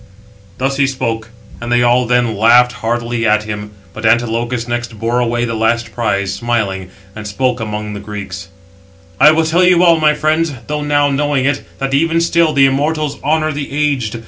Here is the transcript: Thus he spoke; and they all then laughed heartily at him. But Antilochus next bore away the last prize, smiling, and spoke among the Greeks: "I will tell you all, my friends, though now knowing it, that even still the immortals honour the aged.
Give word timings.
Thus 0.57 0.77
he 0.77 0.87
spoke; 0.87 1.29
and 1.61 1.71
they 1.71 1.83
all 1.83 2.07
then 2.07 2.35
laughed 2.35 2.71
heartily 2.71 3.27
at 3.27 3.43
him. 3.43 3.69
But 3.93 4.03
Antilochus 4.03 4.67
next 4.67 4.97
bore 4.97 5.19
away 5.19 5.45
the 5.45 5.53
last 5.53 5.93
prize, 5.93 6.33
smiling, 6.33 6.89
and 7.15 7.27
spoke 7.27 7.59
among 7.59 7.93
the 7.93 7.99
Greeks: 7.99 8.47
"I 9.19 9.29
will 9.29 9.45
tell 9.45 9.63
you 9.63 9.83
all, 9.83 9.99
my 9.99 10.15
friends, 10.15 10.53
though 10.65 10.81
now 10.81 11.11
knowing 11.11 11.45
it, 11.45 11.63
that 11.77 11.93
even 11.93 12.19
still 12.19 12.51
the 12.51 12.65
immortals 12.65 13.21
honour 13.21 13.51
the 13.51 13.71
aged. 13.71 14.19